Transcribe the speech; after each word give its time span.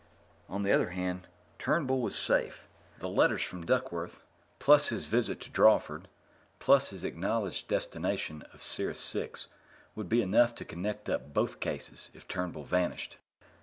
On 0.49 0.63
the 0.63 0.71
other 0.71 0.89
hand, 0.89 1.27
Turnbull 1.59 2.01
was 2.01 2.15
safe. 2.15 2.67
The 2.97 3.07
letters 3.07 3.43
from 3.43 3.67
Duckworth, 3.67 4.19
plus 4.57 4.87
his 4.89 5.05
visit 5.05 5.39
to 5.41 5.51
Drawford, 5.51 6.05
plus 6.57 6.89
his 6.89 7.03
acknowledged 7.03 7.67
destination 7.67 8.41
of 8.51 8.63
Sirius 8.63 9.13
IV, 9.15 9.45
would 9.93 10.09
be 10.09 10.23
enough 10.23 10.55
to 10.55 10.65
connect 10.65 11.07
up 11.07 11.35
both 11.35 11.59
cases 11.59 12.09
if 12.15 12.27
Turnbull 12.27 12.63
vanished. 12.63 13.17